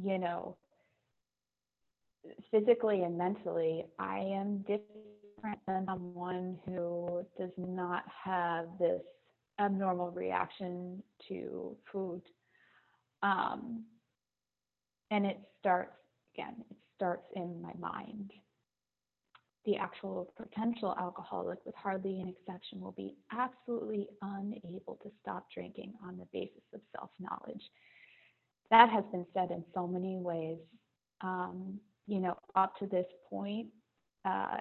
you 0.00 0.18
know, 0.18 0.56
physically 2.50 3.02
and 3.02 3.18
mentally, 3.18 3.84
I 3.98 4.18
am 4.18 4.58
different 4.58 5.58
than 5.66 5.84
someone 5.86 6.58
who 6.64 7.24
does 7.38 7.50
not 7.56 8.04
have 8.24 8.66
this 8.78 9.02
abnormal 9.60 10.10
reaction 10.10 11.02
to 11.28 11.76
food. 11.92 12.22
Um, 13.22 13.84
and 15.10 15.26
it 15.26 15.38
starts, 15.60 15.92
again, 16.34 16.56
it 16.70 16.76
starts 16.96 17.26
in 17.36 17.60
my 17.62 17.72
mind. 17.78 18.32
The 19.66 19.76
actual 19.76 20.32
potential 20.36 20.94
alcoholic, 21.00 21.58
with 21.64 21.74
hardly 21.74 22.20
an 22.20 22.28
exception, 22.28 22.80
will 22.80 22.92
be 22.92 23.16
absolutely 23.32 24.08
unable 24.20 24.98
to 25.02 25.10
stop 25.22 25.46
drinking 25.54 25.94
on 26.06 26.18
the 26.18 26.26
basis 26.32 26.62
of 26.74 26.80
self 26.94 27.10
knowledge. 27.18 27.62
That 28.70 28.90
has 28.90 29.04
been 29.10 29.26
said 29.32 29.50
in 29.50 29.64
so 29.74 29.86
many 29.86 30.16
ways. 30.18 30.58
Um, 31.22 31.78
you 32.06 32.20
know, 32.20 32.36
up 32.54 32.76
to 32.78 32.86
this 32.86 33.06
point, 33.30 33.68
uh, 34.26 34.58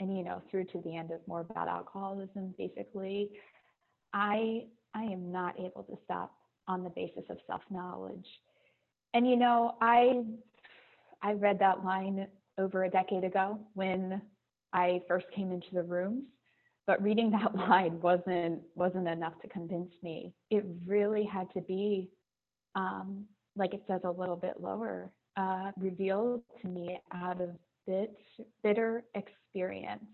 and 0.00 0.16
you 0.16 0.24
know, 0.24 0.42
through 0.50 0.64
to 0.64 0.80
the 0.84 0.96
end 0.96 1.12
of 1.12 1.20
more 1.28 1.40
about 1.48 1.68
alcoholism, 1.68 2.54
basically, 2.58 3.30
I 4.12 4.64
I 4.94 5.04
am 5.04 5.30
not 5.30 5.58
able 5.58 5.84
to 5.84 5.96
stop 6.04 6.32
on 6.66 6.82
the 6.82 6.90
basis 6.90 7.24
of 7.28 7.36
self-knowledge. 7.46 8.26
And 9.12 9.28
you 9.28 9.36
know, 9.36 9.76
I 9.80 10.24
I 11.22 11.32
read 11.32 11.58
that 11.60 11.84
line 11.84 12.26
over 12.58 12.84
a 12.84 12.90
decade 12.90 13.24
ago 13.24 13.58
when 13.74 14.22
I 14.72 15.00
first 15.08 15.26
came 15.34 15.52
into 15.52 15.68
the 15.72 15.82
rooms, 15.82 16.24
but 16.86 17.02
reading 17.02 17.30
that 17.30 17.54
line 17.68 18.00
wasn't 18.00 18.62
wasn't 18.74 19.08
enough 19.08 19.40
to 19.42 19.48
convince 19.48 19.92
me. 20.02 20.32
It 20.50 20.64
really 20.86 21.24
had 21.24 21.52
to 21.54 21.60
be, 21.60 22.10
um, 22.74 23.24
like 23.56 23.74
it 23.74 23.82
says 23.86 24.00
a 24.04 24.10
little 24.10 24.36
bit 24.36 24.60
lower, 24.60 25.12
uh, 25.36 25.72
revealed 25.78 26.42
to 26.62 26.68
me 26.68 26.98
out 27.12 27.40
of 27.40 27.50
bit, 27.86 28.16
bitter 28.62 29.04
experience. 29.14 30.04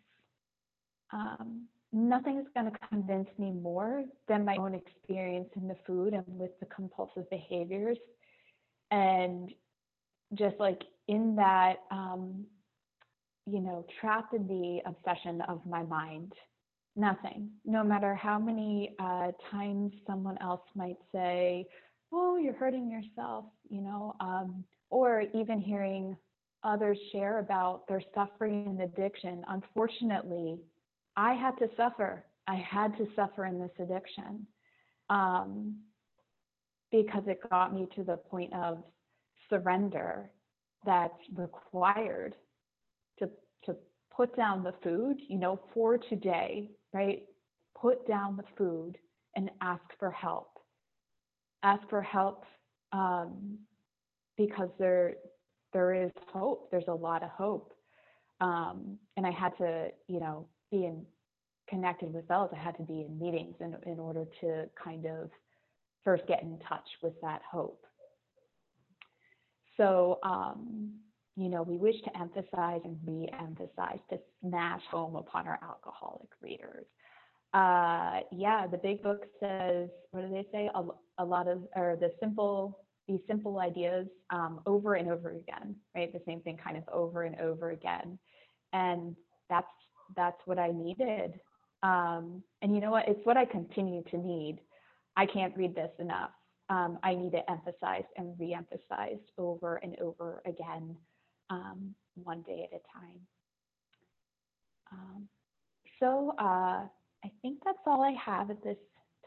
Um, 1.13 1.67
nothing's 1.93 2.47
going 2.55 2.71
to 2.71 2.79
convince 2.89 3.29
me 3.39 3.51
more 3.51 4.05
than 4.29 4.45
my 4.45 4.57
own 4.57 4.75
experience 4.75 5.49
in 5.57 5.67
the 5.69 5.77
food 5.87 6.13
and 6.13 6.25
with 6.27 6.53
the 6.61 6.67
compulsive 6.67 7.29
behaviors. 7.31 7.99
And 8.91 9.51
just 10.35 10.57
like 10.59 10.83
in 11.09 11.35
that, 11.37 11.77
um, 11.91 12.45
you 13.47 13.61
know, 13.61 13.85
trapped 14.01 14.35
in 14.35 14.47
the 14.47 14.81
obsession 14.87 15.41
of 15.43 15.61
my 15.67 15.83
mind, 15.83 16.33
nothing. 16.97 17.51
No 17.65 17.83
matter 17.83 18.15
how 18.15 18.39
many 18.39 18.95
uh, 19.01 19.33
times 19.51 19.93
someone 20.07 20.39
else 20.41 20.63
might 20.75 20.99
say, 21.13 21.67
oh, 22.13 22.37
you're 22.37 22.55
hurting 22.55 22.91
yourself, 22.91 23.45
you 23.69 23.81
know, 23.81 24.15
um, 24.21 24.65
or 24.91 25.25
even 25.35 25.61
hearing 25.61 26.17
others 26.63 26.99
share 27.13 27.39
about 27.39 27.87
their 27.89 28.03
suffering 28.15 28.67
and 28.67 28.81
addiction. 28.83 29.43
Unfortunately, 29.49 30.59
I 31.17 31.35
had 31.35 31.57
to 31.59 31.69
suffer. 31.77 32.25
I 32.47 32.57
had 32.57 32.97
to 32.99 33.07
suffer 33.17 33.47
in 33.47 33.59
this 33.59 33.71
addiction 33.79 34.47
um, 35.09 35.77
because 36.91 37.23
it 37.27 37.39
got 37.49 37.75
me 37.75 37.87
to 37.97 38.05
the 38.05 38.17
point 38.17 38.53
of 38.55 38.83
surrender 39.51 40.31
that's 40.87 41.13
required 41.35 42.35
to 43.19 43.29
to 43.67 43.77
put 44.17 44.35
down 44.37 44.63
the 44.65 44.75
food, 44.83 45.19
you 45.29 45.39
know, 45.39 45.61
for 45.75 45.99
today, 45.99 46.71
right? 46.95 47.23
Put 47.81 48.07
down 48.09 48.37
the 48.37 48.45
food 48.57 48.97
and 49.37 49.51
ask 49.61 49.83
for 49.99 50.11
help. 50.11 50.59
Ask 51.63 51.83
for 51.91 52.03
help 52.03 52.45
um, 52.93 53.59
because 54.37 54.71
there 54.79 55.15
there 55.73 55.95
is 55.95 56.11
hope. 56.33 56.71
There's 56.71 56.89
a 56.89 56.95
lot 56.95 57.23
of 57.23 57.31
hope, 57.31 57.73
um, 58.41 58.99
and 59.17 59.27
I 59.27 59.31
had 59.31 59.57
to, 59.59 59.89
you 60.09 60.21
know, 60.21 60.47
be 60.71 60.87
in 60.87 61.05
connected 61.69 62.13
with 62.13 62.27
fellows. 62.27 62.51
I 62.53 62.59
had 62.59 62.77
to 62.79 62.83
be 62.83 63.03
in 63.03 63.19
meetings 63.19 63.57
in 63.61 63.77
in 63.87 63.99
order 64.01 64.25
to 64.41 64.67
kind 64.83 65.07
of 65.07 65.31
first 66.05 66.27
get 66.27 66.43
in 66.43 66.59
touch 66.69 66.89
with 67.03 67.15
that 67.23 67.43
hope. 67.51 67.85
So, 69.81 70.19
um, 70.23 70.91
you 71.37 71.49
know, 71.49 71.63
we 71.63 71.79
wish 71.79 71.95
to 72.05 72.21
emphasize 72.21 72.83
and 72.85 72.99
re-emphasize 73.07 73.99
to 74.11 74.19
smash 74.43 74.83
home 74.91 75.17
upon 75.17 75.49
our 75.49 75.59
alcoholic 75.63 76.29
readers. 76.43 76.85
Uh, 77.55 78.21
yeah, 78.31 78.67
the 78.67 78.77
big 78.77 79.03
book 79.03 79.25
says, 79.41 79.89
what 80.11 80.21
do 80.21 80.29
they 80.29 80.47
say? 80.53 80.69
A, 80.75 80.83
a 81.17 81.25
lot 81.25 81.49
of, 81.49 81.63
or 81.75 81.97
the 81.99 82.13
simple, 82.21 82.79
these 83.09 83.21
simple 83.27 83.59
ideas 83.59 84.07
um, 84.29 84.61
over 84.67 84.95
and 84.95 85.11
over 85.11 85.31
again, 85.31 85.75
right? 85.97 86.13
The 86.13 86.21
same 86.27 86.43
thing 86.43 86.59
kind 86.63 86.77
of 86.77 86.85
over 86.93 87.23
and 87.23 87.41
over 87.41 87.71
again. 87.71 88.19
And 88.75 89.17
that's, 89.49 89.67
that's 90.15 90.41
what 90.45 90.59
I 90.59 90.73
needed. 90.73 91.41
Um, 91.83 92.43
and 92.61 92.75
you 92.75 92.83
know 92.83 92.91
what? 92.91 93.09
It's 93.09 93.25
what 93.25 93.39
I 93.39 93.47
continue 93.47 94.03
to 94.11 94.19
need. 94.19 94.59
I 95.17 95.25
can't 95.25 95.57
read 95.57 95.75
this 95.75 95.91
enough 95.99 96.31
um, 96.71 96.99
I 97.03 97.15
need 97.15 97.35
it 97.35 97.45
emphasized 97.49 98.07
and 98.17 98.35
re-emphasized 98.39 99.33
over 99.37 99.77
and 99.77 99.99
over 100.01 100.41
again, 100.47 100.97
um, 101.51 101.95
one 102.15 102.43
day 102.43 102.69
at 102.73 102.79
a 102.79 102.99
time. 102.99 103.21
Um, 104.93 105.29
so 105.99 106.33
uh, 106.39 106.87
I 107.25 107.31
think 107.43 107.59
that's 107.65 107.79
all 107.87 108.03
I 108.03 108.13
have 108.13 108.51
at 108.51 108.63
this 108.63 108.79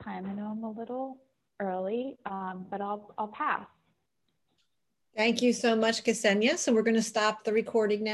time. 0.02 0.26
I 0.26 0.34
know 0.34 0.48
I'm 0.48 0.64
a 0.64 0.72
little 0.72 1.18
early, 1.60 2.18
um, 2.26 2.66
but 2.72 2.82
I'll, 2.82 3.14
I'll 3.18 3.28
pass. 3.28 3.66
Thank 5.16 5.42
you 5.44 5.54
so 5.54 5.76
much, 5.76 6.04
Ksenia. 6.04 6.58
So 6.58 6.74
we're 6.74 6.82
going 6.82 6.96
to 6.96 7.02
stop 7.02 7.44
the 7.44 7.54
recording 7.54 8.04
now. 8.04 8.12